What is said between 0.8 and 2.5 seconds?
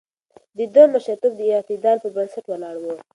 مشرتوب د اعتدال پر بنسټ